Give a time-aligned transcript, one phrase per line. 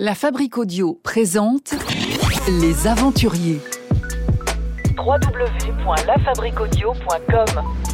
[0.00, 1.74] La Fabrique Audio présente
[2.60, 3.60] Les Aventuriers.
[4.96, 7.87] www.lafabriquaudio.com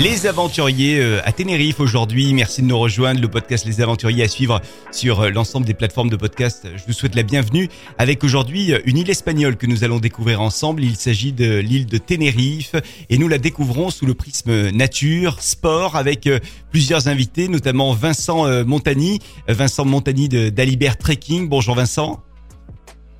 [0.00, 2.32] Les aventuriers euh, à Tenerife aujourd'hui.
[2.32, 3.20] Merci de nous rejoindre.
[3.20, 4.60] Le podcast Les aventuriers à suivre
[4.92, 6.68] sur euh, l'ensemble des plateformes de podcast.
[6.76, 7.68] Je vous souhaite la bienvenue
[7.98, 10.84] avec aujourd'hui euh, une île espagnole que nous allons découvrir ensemble.
[10.84, 12.76] Il s'agit de l'île de Tenerife
[13.10, 16.28] et nous la découvrons sous le prisme nature, sport avec
[16.70, 19.18] plusieurs invités, notamment Vincent Montagny.
[19.48, 21.48] Vincent Montagny d'Alibert Trekking.
[21.48, 22.22] Bonjour Vincent.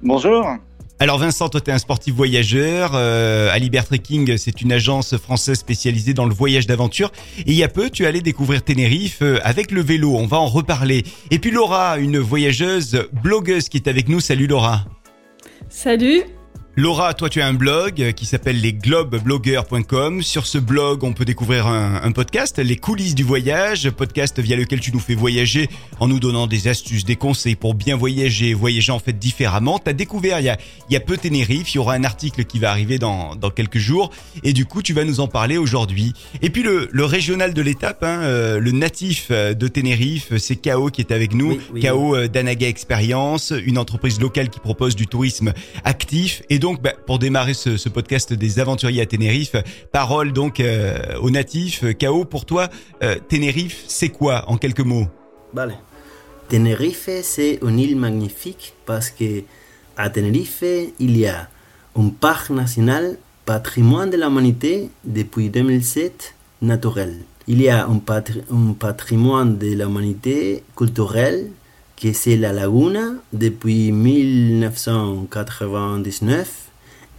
[0.01, 0.47] Bonjour.
[1.01, 2.93] Alors Vincent, toi tu es un sportif voyageur.
[2.95, 7.13] Euh, Alibert Trekking, c'est une agence française spécialisée dans le voyage d'aventure.
[7.39, 10.17] Et il y a peu, tu allé découvrir Tenerife euh, avec le vélo.
[10.17, 11.05] On va en reparler.
[11.31, 14.19] Et puis Laura, une voyageuse blogueuse qui est avec nous.
[14.19, 14.87] Salut Laura.
[15.69, 16.25] Salut
[16.81, 20.23] Laura, toi tu as un blog qui s'appelle lesglobeblogueurs.com.
[20.23, 24.55] Sur ce blog, on peut découvrir un, un podcast, les coulisses du voyage, podcast via
[24.55, 25.69] lequel tu nous fais voyager
[25.99, 29.81] en nous donnant des astuces, des conseils pour bien voyager, voyager en fait différemment.
[29.81, 30.57] Tu as découvert il y a,
[30.89, 33.51] il y a peu Tenerife, il y aura un article qui va arriver dans, dans
[33.51, 34.13] quelques jours
[34.45, 36.13] et du coup tu vas nous en parler aujourd'hui.
[36.43, 40.55] Et puis le, le régional de l'étape, hein, euh, le natif euh, de Tenerife, c'est
[40.55, 41.55] Kao qui est avec nous.
[41.55, 46.43] Oui, oui, Kao euh, d'Anaga Experience, une entreprise locale qui propose du tourisme actif.
[46.51, 49.57] Et donc, bah, pour démarrer ce, podcast des aventuriers à Tenerife,
[49.93, 51.85] parole donc euh, aux natifs.
[51.99, 52.69] Kao, pour toi,
[53.03, 55.07] euh, Tenerife, c'est quoi en quelques mots?
[55.53, 55.75] Vale.
[56.49, 59.43] Tenerife, c'est une île magnifique parce que
[59.97, 60.63] à Tenerife,
[60.99, 61.49] il y a
[61.97, 67.17] un parc national patrimoine de l'humanité depuis 2007 naturel.
[67.47, 71.51] Il y a un, patri- un patrimoine de l'humanité culturel
[72.01, 76.49] que c'est la Laguna depuis 1999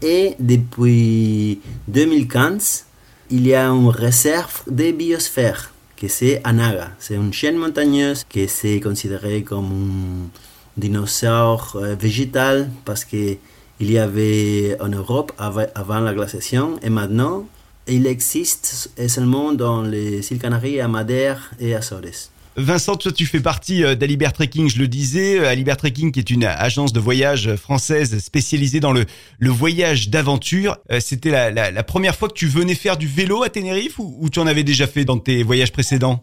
[0.01, 2.85] et depuis 2015
[3.31, 6.91] il y a une réserve de biosphère que c'est Anaga.
[6.97, 10.29] C'est une chaîne montagneuse que c'est considéré comme un
[10.77, 13.35] dinosaure euh, végétal parce que
[13.81, 17.45] il y avait en Europe av- avant la glaciation et maintenant
[17.87, 22.29] il existe seulement dans les îles Canaries, à Madère et Azores.
[22.61, 25.39] Vincent, toi, tu fais partie euh, d'Alibert Trekking, je le disais.
[25.39, 29.05] Euh, Alibert Trekking, qui est une agence de voyage française spécialisée dans le,
[29.39, 30.77] le voyage d'aventure.
[30.91, 34.29] Euh, C'était la, la, première fois que tu venais faire du vélo à Tenerife ou,
[34.29, 36.21] tu en avais déjà fait dans tes voyages précédents?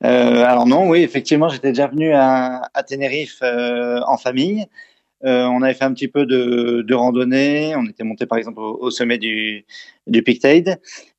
[0.00, 4.64] Alors non, oui, effectivement, j'étais déjà venu à, à Tenerife en famille.
[5.24, 7.74] Euh, on avait fait un petit peu de, de randonnée.
[7.76, 9.64] On était monté par exemple au, au sommet du,
[10.06, 10.24] du.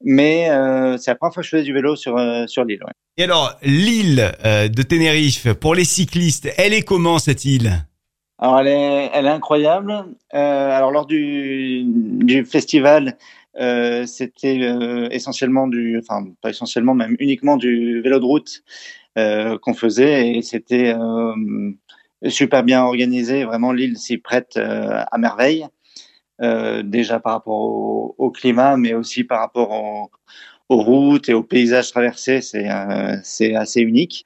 [0.03, 2.83] Mais euh, c'est la première fois que je faisais du vélo sur, euh, sur l'île.
[2.83, 2.93] ouais.
[3.17, 7.85] Et alors, l'île de Tenerife, pour les cyclistes, elle est comment cette île?
[8.41, 9.91] Alors elle est, elle est incroyable.
[10.33, 13.17] Euh, alors lors du, du festival,
[13.59, 18.63] euh, c'était euh, essentiellement du, enfin pas essentiellement, même uniquement du vélo de route
[19.61, 20.95] qu'on faisait et c'était
[22.27, 23.43] super bien organisé.
[23.45, 25.67] Vraiment l'île s'y prête euh, à merveille.
[26.41, 30.09] Euh, déjà par rapport au, au climat, mais aussi par rapport au-
[30.69, 34.25] aux routes et aux paysages traversés, c'est euh, c'est assez unique.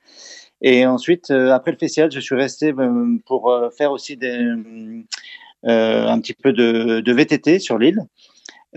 [0.61, 2.73] Et ensuite, après le festival, je suis resté
[3.25, 4.39] pour faire aussi des,
[5.65, 7.99] euh, un petit peu de, de VTT sur l'île.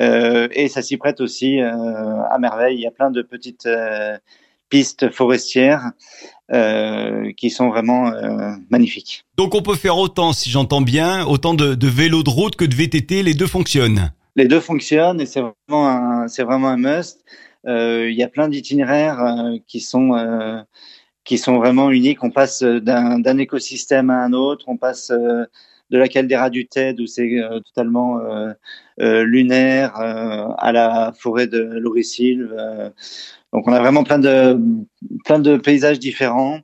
[0.00, 2.77] Euh, et ça s'y prête aussi euh, à merveille.
[2.77, 3.66] Il y a plein de petites
[4.69, 5.93] pistes forestières
[6.53, 9.25] euh, qui sont vraiment euh, magnifiques.
[9.37, 12.65] Donc on peut faire autant, si j'entends bien, autant de, de vélo de route que
[12.65, 14.12] de VTT, les deux fonctionnent.
[14.37, 17.25] Les deux fonctionnent et c'est vraiment un, c'est vraiment un must.
[17.66, 19.19] Euh, il y a plein d'itinéraires
[19.66, 20.65] qui sont
[21.25, 22.22] qui sont vraiment uniques.
[22.22, 24.66] On passe d'un, d'un écosystème à un autre.
[24.69, 25.10] On passe
[25.91, 28.52] de la caldeira du Tède où c'est euh, totalement euh,
[29.00, 32.54] euh, lunaire à la forêt de l'auricilve.
[32.58, 32.91] Euh,
[33.52, 34.58] donc on a vraiment plein de
[35.24, 36.60] plein de paysages différents.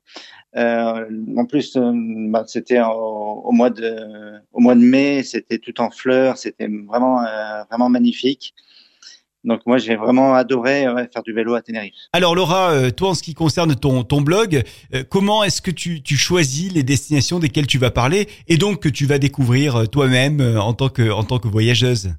[0.54, 3.96] En plus, bah, c'était au, au mois de
[4.52, 7.22] au mois de mai, c'était tout en fleurs, c'était vraiment
[7.70, 8.54] vraiment magnifique.
[9.44, 11.94] Donc moi j'ai vraiment adoré ouais, faire du vélo à Tenerife.
[12.12, 14.62] Alors Laura, euh, toi en ce qui concerne ton, ton blog,
[14.94, 18.81] euh, comment est-ce que tu, tu choisis les destinations desquelles tu vas parler et donc
[18.81, 22.14] que tu vas découvrir euh, toi-même euh, en tant que en tant que voyageuse?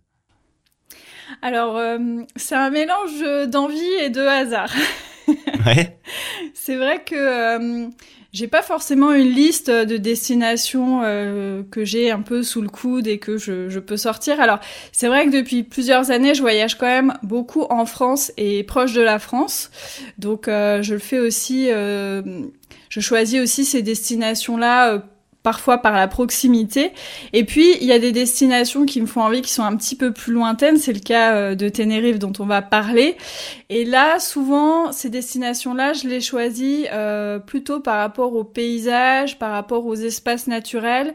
[1.42, 1.98] Alors, euh,
[2.36, 4.72] c'est un mélange d'envie et de hasard.
[6.54, 7.88] C'est vrai que euh,
[8.32, 13.08] j'ai pas forcément une liste de destinations euh, que j'ai un peu sous le coude
[13.08, 14.40] et que je, peux sortir.
[14.40, 14.60] Alors,
[14.92, 18.94] c'est vrai que depuis plusieurs années, je voyage quand même beaucoup en France et proche
[18.94, 19.72] de la France.
[20.18, 21.68] Donc, euh, je le fais aussi.
[21.68, 25.04] je choisis aussi ces destinations-là
[25.44, 26.94] parfois par la proximité.
[27.34, 29.96] Et puis, il y a des destinations qui me font envie, qui sont un petit
[29.96, 30.78] peu plus lointaines.
[30.78, 33.18] C'est le cas euh, de Tenerife dont on va parler.
[33.70, 39.52] Et là, souvent, ces destinations-là, je les choisis euh, plutôt par rapport aux paysages, par
[39.52, 41.14] rapport aux espaces naturels.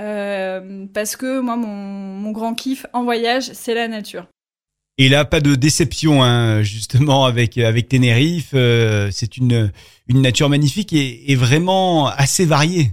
[0.00, 4.26] Euh, parce que moi, mon, grand kiff en voyage, c'est la nature.
[4.98, 8.50] Et là, pas de déception, hein, justement, avec, avec Tenerife.
[8.52, 9.72] c'est une,
[10.08, 12.92] une nature magnifique et vraiment assez variée.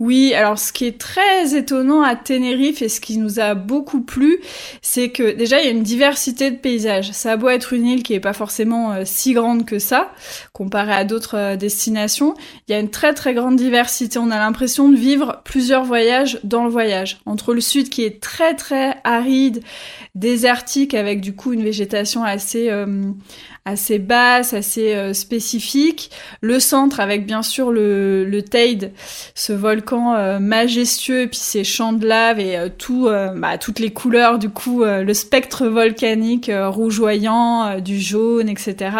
[0.00, 4.00] Oui, alors ce qui est très étonnant à Tenerife et ce qui nous a beaucoup
[4.00, 4.38] plu,
[4.80, 7.10] c'est que déjà il y a une diversité de paysages.
[7.10, 10.12] Ça a beau être une île qui est pas forcément euh, si grande que ça,
[10.52, 12.34] comparée à d'autres euh, destinations,
[12.68, 14.20] il y a une très très grande diversité.
[14.20, 17.18] On a l'impression de vivre plusieurs voyages dans le voyage.
[17.26, 19.64] Entre le sud qui est très très aride,
[20.14, 23.02] désertique avec du coup une végétation assez euh,
[23.64, 26.10] assez basse, assez euh, spécifique.
[26.40, 28.92] Le centre avec bien sûr le, le Teide,
[29.34, 33.78] ce volcan euh, majestueux, et puis ses champs de lave et euh, tout, bah, toutes
[33.78, 38.96] les couleurs du coup, le spectre volcanique rougeoyant, du jaune, etc.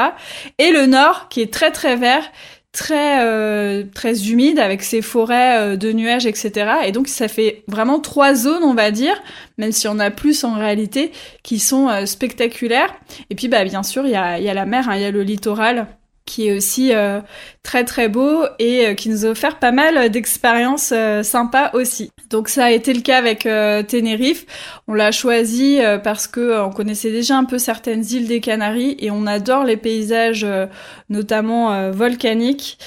[0.58, 2.25] Et le nord qui est très très vert
[2.73, 7.64] très euh, très humide avec ses forêts euh, de nuages etc et donc ça fait
[7.67, 9.20] vraiment trois zones on va dire
[9.56, 11.11] même si on a plus en réalité
[11.43, 12.94] qui sont euh, spectaculaires.
[13.31, 15.05] Et puis bah bien sûr il y a, y a la mer hein, il y
[15.05, 15.88] a le littoral
[16.28, 17.20] qui est aussi euh,
[17.62, 22.12] très très beau et euh, qui nous a offert pas mal d'expériences euh, sympas aussi.
[22.28, 23.44] Donc ça a été le cas avec
[23.88, 24.44] Tenerife.
[24.86, 29.10] On l'a choisi parce que on connaissait déjà un peu certaines îles des Canaries et
[29.10, 30.46] on adore les paysages
[31.08, 32.78] notamment volcaniques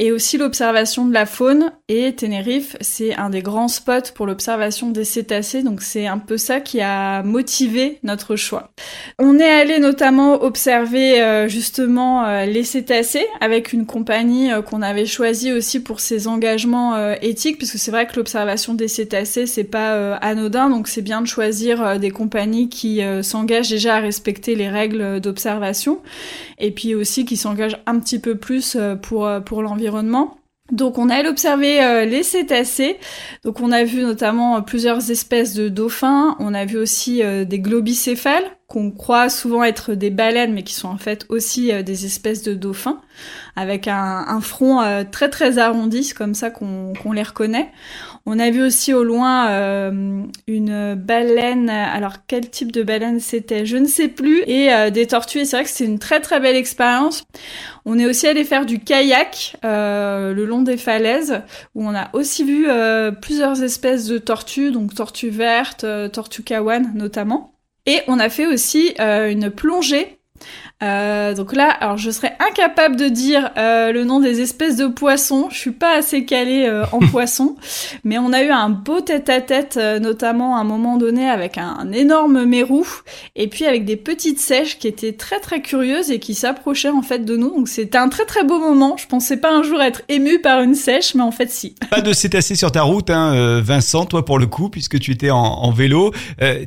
[0.00, 1.70] et aussi l'observation de la faune.
[1.88, 6.38] Et Tenerife, c'est un des grands spots pour l'observation des cétacés, donc c'est un peu
[6.38, 8.70] ça qui a motivé notre choix.
[9.18, 14.80] On est allé notamment observer euh, justement euh, les cétacés avec une compagnie euh, qu'on
[14.80, 16.80] avait choisie aussi pour ses engagements
[17.20, 21.26] éthiques, puisque c'est vrai que l'observation des cétacés c'est pas anodin, donc c'est bien de
[21.26, 26.00] choisir des compagnies qui s'engagent déjà à respecter les règles d'observation,
[26.58, 29.89] et puis aussi qui s'engagent un petit peu plus pour pour l'environnement
[30.72, 32.96] donc on a observer euh, les cétacés.
[33.44, 36.36] Donc on a vu notamment plusieurs espèces de dauphins.
[36.38, 40.74] On a vu aussi euh, des globicéphales qu'on croit souvent être des baleines, mais qui
[40.74, 43.00] sont en fait aussi des espèces de dauphins,
[43.56, 44.80] avec un, front
[45.10, 47.68] très très arrondi, comme ça qu'on les reconnaît.
[48.26, 51.70] On a vu aussi au loin euh, une baleine.
[51.70, 53.64] Alors quel type de baleine c'était?
[53.64, 54.42] Je ne sais plus.
[54.46, 55.40] Et euh, des tortues.
[55.40, 57.24] Et c'est vrai que c'est une très très belle expérience.
[57.86, 61.40] On est aussi allé faire du kayak euh, le long des falaises,
[61.74, 62.68] où on a aussi vu
[63.22, 67.54] plusieurs espèces de tortues, donc tortues vertes, tortues kawan notamment.
[67.86, 70.19] Et on a fait aussi une plongée
[70.82, 74.86] euh, donc là, alors je serais incapable de dire euh, le nom des espèces de
[74.86, 75.48] poissons.
[75.50, 77.56] Je suis pas assez calée euh, en poissons,
[78.04, 82.44] mais on a eu un beau tête-à-tête, notamment à un moment donné avec un, énorme
[82.44, 82.86] mérou,
[83.36, 87.02] et puis avec des petites sèches qui étaient très très curieuses et qui s'approchaient en
[87.02, 87.50] fait de nous.
[87.50, 88.96] Donc c'était un très très beau moment.
[88.96, 91.74] Je pensais pas un jour être ému par une sèche, mais en fait si.
[91.90, 95.30] Pas de cétacés sur ta route, hein, Vincent, toi pour le coup, puisque tu étais
[95.30, 96.12] en, vélo,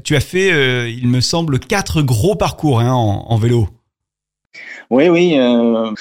[0.04, 3.63] tu as fait, il me semble, quatre gros parcours hein, en vélo.
[4.94, 5.34] Oui, oui.
[5.40, 5.92] Euh,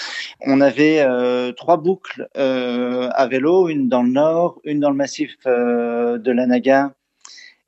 [0.43, 4.97] on avait euh, trois boucles euh, à vélo, une dans le nord, une dans le
[4.97, 6.93] massif de la Naga,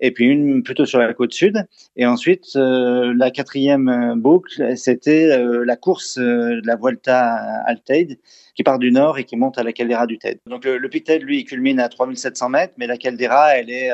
[0.01, 1.67] et puis une plutôt sur la côte sud.
[1.97, 5.35] Et ensuite, la quatrième boucle, c'était
[5.65, 8.19] la course de la Vuelta Alteide,
[8.55, 10.41] qui part du nord et qui monte à la caldeira du Teide.
[10.47, 13.91] Donc le, pic Teide, lui, culmine à 3700 mètres, mais la caldeira, elle est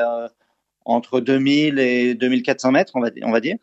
[0.85, 3.57] entre 2000 et 2400 mètres, on va, on va dire.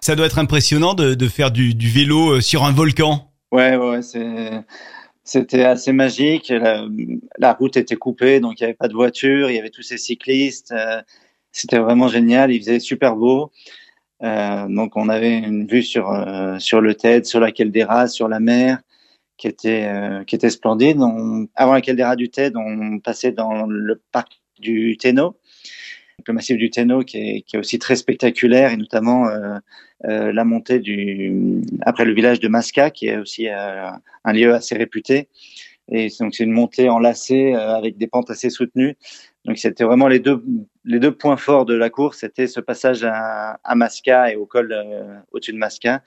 [0.00, 3.30] Ça doit être impressionnant de, faire du, vélo euh, sur un volcan.
[3.52, 4.00] Ouais, ouais,
[5.22, 6.52] c'était assez magique.
[7.38, 9.82] La, route était coupée, donc il n'y avait pas de voiture, il y avait tous
[9.82, 10.72] ces cyclistes.
[10.72, 11.00] Euh,
[11.52, 13.50] c'était vraiment génial, il faisait super beau.
[14.22, 16.12] Euh, donc on avait une vue sur,
[16.58, 18.80] sur le TED, sur la Caldera, sur la mer,
[19.36, 19.88] qui était,
[20.26, 20.98] qui était splendide.
[21.54, 25.36] avant la Caldera du TED, on passait dans le parc du Téno,
[26.26, 29.58] le massif du Téno qui est, qui est, aussi très spectaculaire et notamment euh,
[30.04, 33.90] euh, la montée du après le village de Masca qui est aussi euh,
[34.24, 35.28] un lieu assez réputé.
[35.88, 38.96] Et donc c'est une montée enlacée euh, avec des pentes assez soutenues.
[39.44, 40.42] Donc c'était vraiment les deux
[40.84, 42.20] les deux points forts de la course.
[42.20, 46.02] C'était ce passage à, à Masca et au col euh, au-dessus de Masca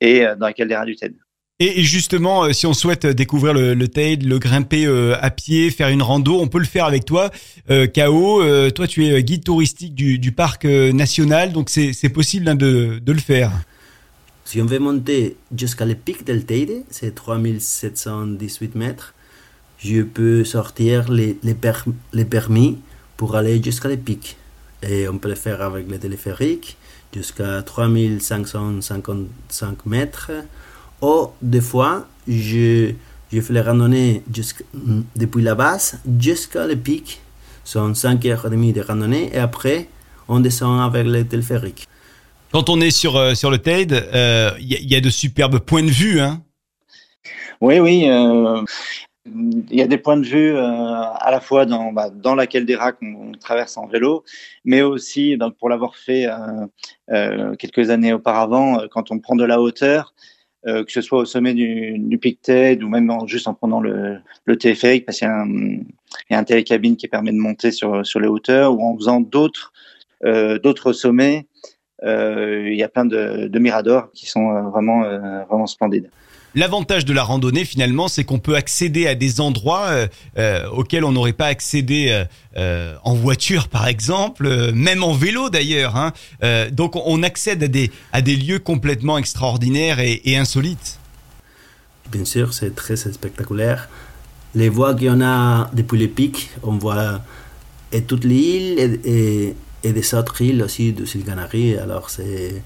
[0.00, 1.16] et dans la caldeira du Téno.
[1.60, 5.88] Et justement, euh, si on souhaite découvrir le, le le grimper euh, à pied, faire
[5.88, 7.32] une rando, on peut le faire avec toi.
[7.68, 13.00] Euh, euh, toi tu es guide touristique du, parc national, donc c'est possible hein, de,
[13.04, 13.50] le faire.
[14.44, 19.14] Si on veut monter jusqu'à le pic del Teide, c'est 3718 mètres,
[19.80, 22.78] je peux sortir les, les, per- les permis
[23.16, 24.36] pour aller jusqu'à les pics.
[24.88, 26.76] Et on peut le faire avec le téléphérique
[27.12, 30.30] jusqu'à 3555 mètres.
[31.02, 32.92] Ou des fois, je,
[33.32, 34.64] je fais les randonnées jusqu'-
[35.16, 37.20] depuis la base jusqu'à les pics.
[37.64, 39.88] Ce sont 5 heures et demie de randonnée et après,
[40.28, 41.86] on descend avec le téléphérique.
[42.52, 45.00] Quand on est sur, euh, sur le TED, euh, il y, a- il y a
[45.00, 46.20] de superbes points de vue.
[46.20, 46.42] Hein.
[47.60, 48.04] Oui, oui.
[48.08, 48.62] euh,
[49.26, 52.46] il y a des points de vue euh, à la fois dans, bah, dans la
[52.46, 54.24] Caldera qu'on traverse en vélo,
[54.64, 56.32] mais aussi donc, pour l'avoir fait euh,
[57.10, 60.14] euh, quelques années auparavant, euh, quand on prend de la hauteur,
[60.66, 63.54] euh, que ce soit au sommet du, du Pic TED ou même en- juste en
[63.54, 65.84] prenant le, le téléphérique, parce qu'il y a un, il
[66.30, 69.20] y a un télécabine qui permet de monter sur, sur les hauteurs, ou en faisant
[69.20, 69.72] d'autres
[70.24, 71.46] euh, d'autres sommets.
[72.04, 76.10] Euh, il y a plein de, de miradors qui sont euh, vraiment, euh, vraiment splendides.
[76.54, 81.04] L'avantage de la randonnée, finalement, c'est qu'on peut accéder à des endroits euh, euh, auxquels
[81.04, 82.24] on n'aurait pas accédé
[82.56, 85.96] euh, en voiture, par exemple, même en vélo d'ailleurs.
[85.96, 86.12] Hein.
[86.72, 90.98] Donc, on accède à des, à des lieux complètement extraordinaires et, insolites.
[92.10, 93.88] Bien sûr, c'est très spectaculaire.
[94.54, 97.20] Les voies qu'on a depuis les pics, on voit
[97.92, 102.62] et toute l'île et, et, et des autres îles aussi de Canaries, alors c'est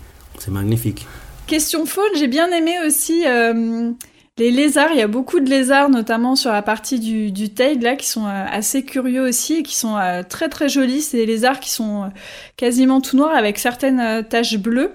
[0.48, 1.06] magnifique.
[1.52, 3.90] Question faune, j'ai bien aimé aussi euh,
[4.38, 4.88] les lézards.
[4.94, 7.50] Il y a beaucoup de lézards, notamment sur la partie du, du
[7.82, 11.02] là, qui sont euh, assez curieux aussi et qui sont euh, très très jolis.
[11.02, 12.10] C'est des lézards qui sont
[12.56, 14.92] quasiment tout noirs avec certaines taches bleues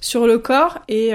[0.00, 0.78] sur le corps.
[0.88, 1.12] Et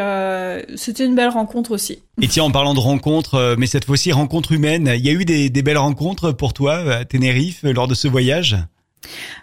[0.76, 2.04] c'était une belle rencontre aussi.
[2.22, 5.26] Et tiens, en parlant de rencontres, mais cette fois-ci rencontres humaines, il y a eu
[5.26, 8.58] des, des belles rencontres pour toi à Tenerife lors de ce voyage?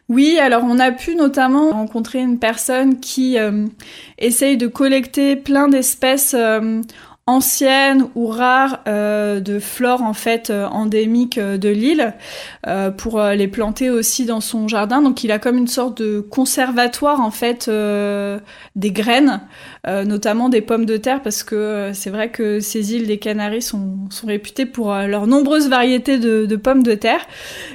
[0.09, 3.67] Oui, alors on a pu notamment rencontrer une personne qui euh,
[4.19, 6.81] essaye de collecter plein d'espèces euh,
[7.31, 12.15] anciennes ou rares euh, de flore en fait euh, endémique euh, de l'île
[12.67, 15.01] euh, pour euh, les planter aussi dans son jardin.
[15.01, 18.41] Donc il a comme une sorte de conservatoire en fait euh,
[18.75, 19.41] des graines,
[19.87, 24.09] notamment des pommes de terre parce que c'est vrai que ces îles des Canaries sont,
[24.11, 27.25] sont réputées pour leurs nombreuses variétés de, de pommes de terre,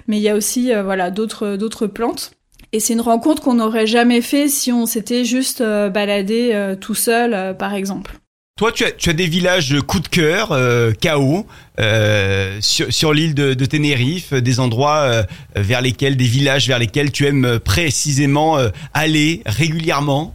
[0.08, 2.32] mais il y a aussi voilà d'autres d'autres plantes.
[2.74, 7.56] Et c'est une rencontre qu'on n'aurait jamais fait si on s'était juste baladé tout seul,
[7.58, 8.20] par exemple.
[8.58, 11.46] Toi, tu as, des villages coup de cœur, euh, KO,
[11.78, 15.24] euh, sur, l'île de, de Tenerife, des endroits euh,
[15.58, 20.34] vers lesquels, des villages vers lesquels tu aimes précisément euh, aller régulièrement?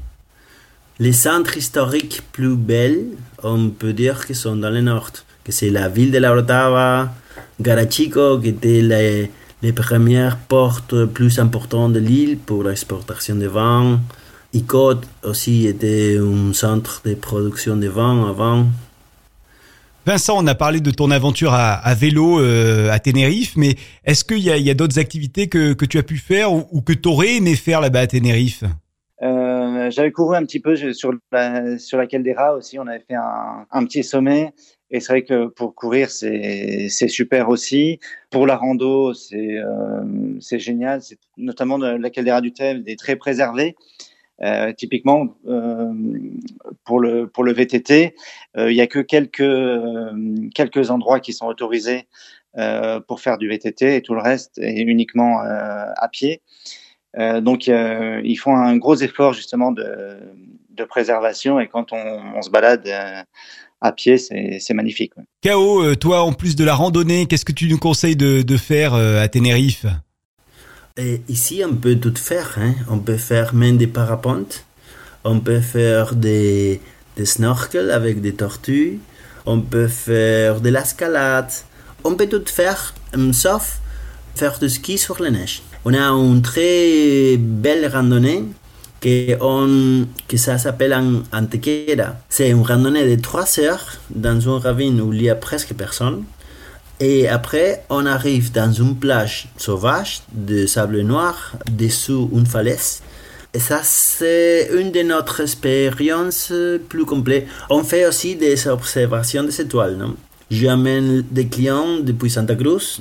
[0.98, 3.06] Les centres historiques plus belles,
[3.42, 5.12] on peut dire qu'ils sont dans le nord,
[5.42, 7.14] que c'est la ville de la Orotava,
[7.58, 9.30] Garachico, qui était les,
[9.62, 13.98] les premières portes plus importantes de l'île pour l'exportation de vin.
[14.52, 18.66] Icot aussi était un centre de production de vin avant.
[20.06, 24.24] Vincent, on a parlé de ton aventure à, à vélo euh, à Tenerife, mais est-ce
[24.24, 27.08] qu'il y a, d'autres activités que, que tu as pu faire ou, ou que tu
[27.08, 28.64] aurais aimé faire là-bas à Tenerife?
[29.22, 32.78] Euh, J'avais couru un petit peu sur la, sur la Caldera aussi.
[32.78, 34.52] On avait fait un, un petit sommet.
[34.90, 38.00] Et c'est vrai que pour courir, c'est super aussi.
[38.30, 41.02] Pour la rando, c'est euh, génial.
[41.02, 43.76] C'est notamment de la Caldera du Tev, est très préservée.
[44.42, 45.92] Euh, typiquement, euh,
[46.84, 48.14] pour le pour le VTT,
[48.56, 49.42] euh, il y a que quelques
[50.54, 52.08] quelques endroits qui sont autorisés
[53.06, 56.42] pour faire du VTT et tout le reste est uniquement à pied.
[57.16, 60.18] Donc, ils font un gros effort justement de,
[60.70, 62.88] de préservation et quand on, on se balade
[63.80, 65.12] à pied, c'est magnifique.
[65.16, 65.22] ouais.
[65.48, 68.94] KO, toi, en plus de la randonnée, qu'est-ce que tu nous conseilles de, de faire
[68.94, 69.86] à Tenerife?
[70.98, 72.56] Ici, on peut tout faire.
[72.58, 72.74] hein.
[72.88, 74.64] On peut faire même des parapentes.
[75.24, 76.80] On peut faire des,
[77.16, 78.98] des snorkels avec des tortues.
[79.46, 81.50] On peut faire de l'escalade.
[82.04, 83.80] On peut tout faire, hum, sauf
[84.34, 85.62] faire du ski sur la neige.
[85.84, 88.44] On a une très belle randonnée
[89.00, 90.92] que, on, que s'appelle
[91.32, 92.16] Antequera.
[92.28, 96.24] C'est une randonnée de 3 heures dans une ravine où il y a presque personne.
[97.00, 103.00] Et après, on arrive dans une plage sauvage de sable noir dessous une falaise.
[103.54, 106.52] Et ça, c'est une de notre expériences
[106.90, 107.48] plus complètes.
[107.70, 109.96] On fait aussi des observations des étoiles.
[109.96, 110.14] Non?
[110.50, 113.00] J'amène des clients depuis Santa Cruz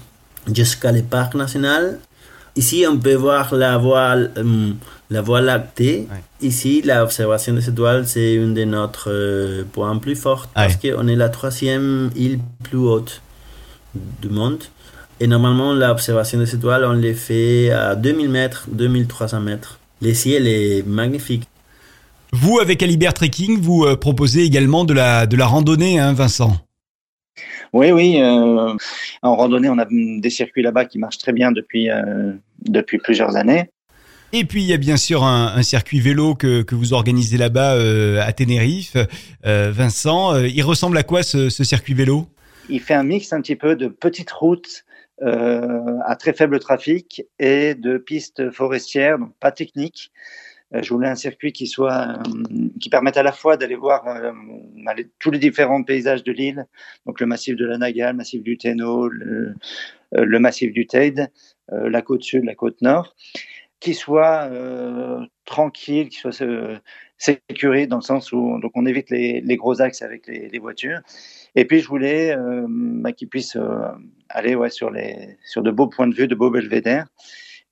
[0.52, 2.00] jusqu'à le parc national.
[2.56, 4.78] Ici, on peut voir la voie, hum,
[5.10, 6.08] la voie lactée.
[6.10, 6.48] Ouais.
[6.48, 11.08] Ici, l'observation des étoiles, c'est une de notre euh, points plus forts Ah parce qu'on
[11.08, 13.22] est la troisième île plus haute
[13.94, 14.64] du monde.
[15.20, 19.80] Et normalement, l'observation des étoiles, on les fait à 2000 mètres, 2300 mètres.
[20.02, 21.44] Le ciel est magnifique.
[22.32, 26.58] Vous, avec Alibert Trekking, vous euh, proposez également de la, de la randonnée, hein, Vincent?
[27.74, 28.18] Oui, oui.
[28.20, 28.74] Euh,
[29.22, 32.32] en randonnée, on a des circuits là-bas qui marchent très bien depuis, euh,
[32.62, 33.70] depuis plusieurs années.
[34.32, 37.38] Et puis il y a bien sûr un, un circuit vélo que, que vous organisez
[37.38, 38.96] là-bas euh, à Tenerife.
[39.46, 42.28] Euh, Vincent, il ressemble à quoi ce, ce, circuit vélo?
[42.70, 44.86] Il fait un mix un petit peu de petites routes
[45.22, 50.14] à très faible trafic et de pistes forestières, donc pas techniques.
[50.72, 52.20] je voulais un circuit qui soit,
[52.80, 54.06] qui permette à la fois d'aller voir
[55.20, 56.66] tous les différents paysages de l'île,
[57.06, 61.30] donc le massif de la Naga, le massif du Téno, le, massif du Teide,
[61.70, 63.14] la côte sud, la côte nord,
[63.80, 66.78] qui soit euh, tranquille, qui soit euh,
[67.18, 71.00] sécurisé dans le sens où donc on évite les, gros axes avec les, voitures.
[71.56, 73.88] Et puis je voulais euh, bah, qu'ils puissent euh,
[74.30, 77.08] aller ouais, sur, les, sur de beaux points de vue, de beaux belvédères.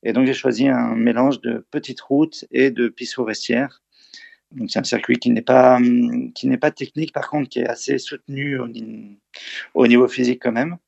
[0.02, 3.82] Et donc j'ai choisi un mélange de petites routes et de pistes forestières.
[4.52, 5.78] Donc c'est un circuit qui n'est pas
[6.34, 8.68] qui n'est pas technique, par contre qui est assez soutenu au,
[9.74, 10.78] au niveau physique quand même.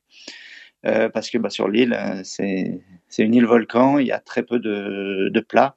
[0.87, 2.81] Euh, parce que bah, sur l'île, c'est
[3.19, 5.77] une île volcan, il y a très peu de, de plats.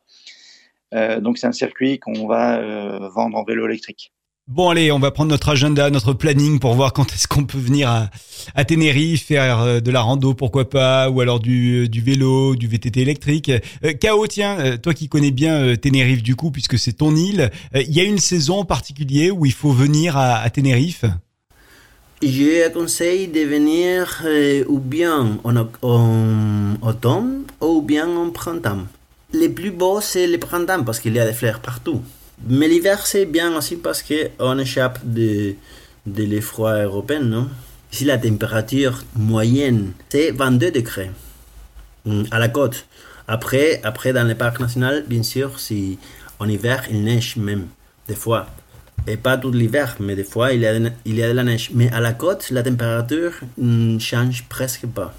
[1.21, 4.13] Donc c'est un circuit qu'on va vendre en vélo électrique.
[4.49, 7.57] Bon allez, on va prendre notre agenda, notre planning pour voir quand est-ce qu'on peut
[7.57, 8.09] venir à,
[8.55, 12.67] à Tenerife, faire euh, de la rando, pourquoi pas, ou alors du, du vélo, du
[12.67, 13.49] VTT électrique.
[13.85, 18.01] Euh, tiens, toi qui connais bien Tenerife du coup, puisque c'est ton île, il y
[18.01, 21.05] a une saison en particulier où il faut venir à, à Tenerife?
[22.23, 28.87] Je conseille de venir euh, ou bien en, en, automne ou bien en printemps.
[29.33, 32.01] Le plus beau, c'est le printemps parce qu'il y a des fleurs partout.
[32.47, 35.55] Mais l'hiver, c'est bien aussi parce qu'on échappe de,
[36.05, 37.21] de l'effroi européen.
[37.21, 37.49] Non?
[37.91, 41.11] Ici, la température moyenne, c'est 22 degrés
[42.05, 42.85] mm, à la côte.
[43.27, 45.97] Après, après, dans les parcs nationaux, bien sûr, si
[46.39, 47.67] en hiver, il neige même,
[48.07, 48.47] des fois
[49.07, 50.73] et pas tout l'hiver, mais des fois il y, a,
[51.05, 51.71] il y a de la neige.
[51.73, 55.13] Mais à la côte, la température ne change presque pas.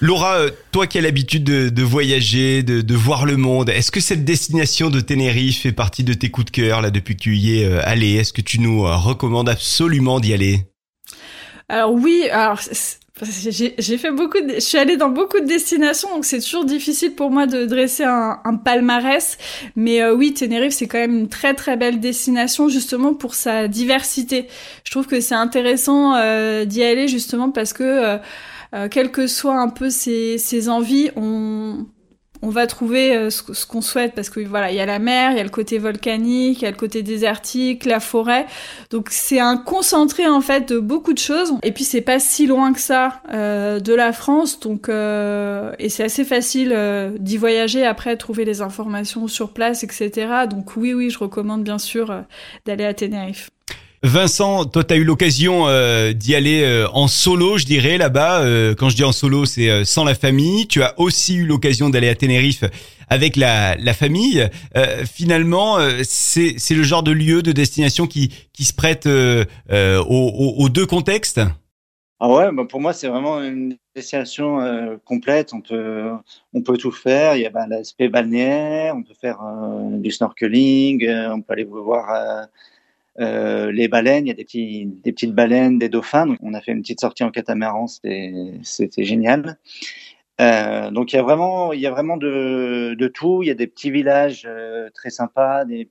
[0.00, 3.90] Laura, euh, toi qui as l'habitude de, de, voyager, de, de, voir le monde, est-ce
[3.90, 7.22] que cette destination de Tenerife fait partie de tes coups de cœur là depuis que
[7.22, 10.66] tu y es euh, allé Est-ce que tu nous euh, recommandes absolument d'y aller?
[11.68, 12.60] Alors oui, alors
[13.24, 17.14] j'ai fait beaucoup, de, je suis allée dans beaucoup de destinations, donc c'est toujours difficile
[17.14, 19.38] pour moi de dresser un, un palmarès.
[19.76, 23.68] Mais euh, oui, Tenerife, c'est quand même une très très belle destination justement pour sa
[23.68, 24.48] diversité.
[24.84, 28.18] Je trouve que c'est intéressant euh, d'y aller justement parce que euh,
[28.74, 31.86] euh quelles que soient un peu ses, envies, on,
[32.42, 35.36] va trouver euh, ce, qu'on souhaite parce que voilà, il y a la mer, il
[35.36, 38.46] y a le côté volcanique, il y a le côté désertique, la forêt.
[38.90, 41.54] Donc c'est un concentré en fait de beaucoup de choses.
[41.62, 46.04] Et puis c'est pas si loin que ça euh, de la France, donc et c'est
[46.04, 46.76] assez facile
[47.18, 50.46] d'y voyager après, trouver les informations sur place, etc.
[50.48, 52.24] Donc oui, oui, je recommande bien sûr
[52.64, 53.50] d'aller à Tenerife.
[54.04, 58.42] Vincent, toi, tu as eu l'occasion euh, d'y aller euh, en solo, je dirais, là-bas.
[58.42, 60.68] Euh, quand je dis en solo, c'est sans la famille.
[60.68, 62.62] Tu as aussi eu l'occasion d'aller à Tenerife
[63.08, 64.48] avec la, famille.
[65.10, 71.40] Finalement, c'est le genre de lieu, de destination qui, qui se prête aux, deux contextes?
[72.20, 75.54] Ah ouais, bah pour moi c'est vraiment une destination complète.
[75.54, 76.10] On peut
[76.52, 77.36] on peut tout faire.
[77.36, 79.38] Il y a bah, l'aspect balnéaire, on peut faire
[79.92, 82.48] du snorkeling, on peut aller voir
[83.20, 86.36] euh, les baleines, il y a des, petits, petites baleines, des dauphins.
[86.40, 89.58] On a fait une petite sortie en catamaran, c'était génial.
[90.40, 93.42] Euh, donc il y a vraiment, il y a vraiment de, tout.
[93.42, 95.90] Il y a des petits villages euh, très sympas, des,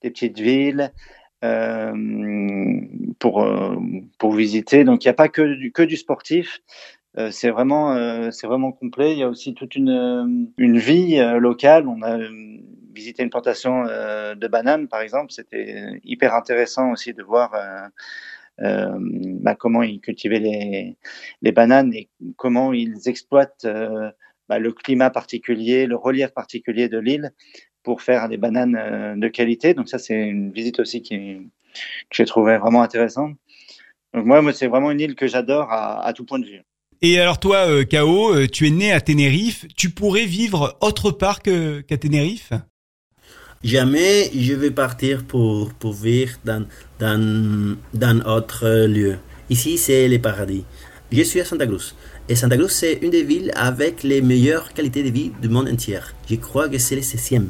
[0.00, 0.92] petites villes
[3.18, 3.46] pour
[4.18, 4.84] pour visiter.
[4.84, 6.60] Donc il n'y a pas que que du sportif.
[7.16, 9.12] Euh, c'est vraiment c'est vraiment complet.
[9.12, 11.86] Il y a aussi toute une une vie locale.
[11.88, 12.18] On a
[12.94, 17.88] visiter une plantation euh, de bananes, par exemple, c'était hyper intéressant aussi de voir euh,
[18.60, 20.96] euh, bah, comment ils cultivaient les,
[21.42, 24.10] les, bananes et comment ils exploitent euh,
[24.48, 27.32] bah, le climat particulier, le relief particulier de l'île
[27.82, 29.74] pour faire des bananes euh, de qualité.
[29.74, 33.36] Donc ça, c'est une visite aussi qui, que j'ai trouvé vraiment intéressante.
[34.14, 36.62] Donc moi, moi c'est vraiment une île que j'adore à, à, tout point de vue.
[37.06, 39.66] Et alors toi, euh, K.O., tu es né à Tenerife.
[39.76, 42.54] Tu pourrais vivre autre part qu'à Tenerife?
[43.62, 46.64] Jamais je vais partir pour, pour vivre dans,
[46.98, 49.18] dans, dans autre lieu.
[49.50, 50.64] Ici, c'est le paradis.
[51.12, 51.94] Je suis à Santa Cruz.
[52.30, 55.68] Et Santa Cruz, c'est une des villes avec les meilleures qualités de vie du monde
[55.68, 55.98] entier.
[56.30, 57.44] Je crois que c'est le 16e.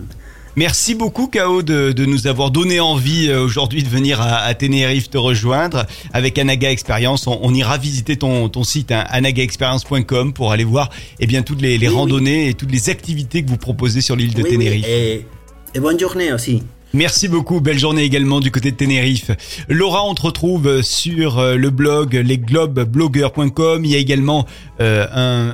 [0.57, 4.55] Merci beaucoup, K.O., de, de, nous avoir donné envie euh, aujourd'hui de venir à, à,
[4.55, 5.85] Tenerife te rejoindre.
[6.13, 10.91] Avec Anaga Experience, on, on ira visiter ton, ton site, hein, anagaexperience.com, pour aller voir
[11.19, 12.51] eh bien, toutes les, les oui, randonnées oui.
[12.51, 14.87] et toutes les activités que vous proposez sur l'île de oui, Tenerife.
[14.87, 15.27] Et,
[15.75, 16.63] et bonne journée aussi.
[16.95, 19.33] Merci beaucoup, belle journée également du côté de Tenerife.
[19.69, 23.85] Laura, on te retrouve sur euh, le blog lesglobeblogueurs.com.
[23.85, 24.47] Il y a également
[24.81, 25.05] euh,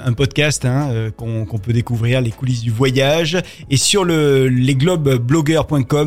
[0.05, 3.38] un, podcast hein, euh, qu'on peut découvrir, les coulisses du voyage.
[3.70, 4.50] Et sur le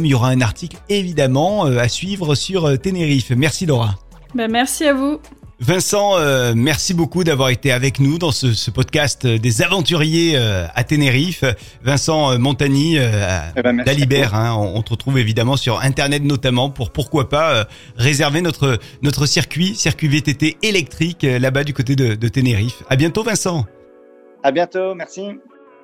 [0.05, 3.31] il y aura un article évidemment à suivre sur Tenerife.
[3.35, 3.95] Merci Laura.
[4.35, 5.19] Ben, merci à vous.
[5.63, 10.65] Vincent, euh, merci beaucoup d'avoir été avec nous dans ce, ce podcast des aventuriers euh,
[10.76, 11.45] à Tenerife.
[11.82, 16.91] Vincent euh, Montagny, eh ben, d'Alibert, hein, on, te retrouve évidemment sur Internet notamment pour
[16.91, 22.84] pourquoi pas réserver notre notre circuit, circuit VTT électrique là-bas du côté de, de Tenerife.
[22.89, 23.65] À bientôt Vincent.
[24.43, 25.21] À bientôt, merci.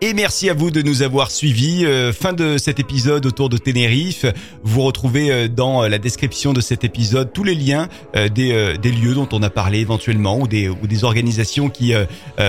[0.02, 1.86] Et merci à vous de nous avoir suivis.
[1.86, 4.26] Euh, fin de cet épisode autour de Tenerife.
[4.64, 8.94] Vous retrouvez euh, dans la description de cet épisode tous les liens euh, des, des,
[8.94, 11.92] lieux dont on a parlé éventuellement ou des, ou des organisations qui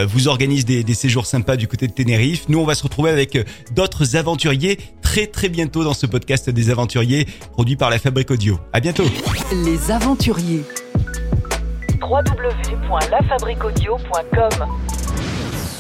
[0.09, 2.45] vous organisent des, des, séjours sympas du côté de Tenerife.
[2.49, 3.37] Nous, on va se retrouver avec
[3.75, 8.61] d'autres aventuriers très très bientôt dans ce podcast des aventuriers produit par la Fabrique Audio.
[8.73, 9.05] À bientôt.
[9.65, 10.63] Les aventuriers.
[12.01, 15.00] www.lafabriqueaudio.com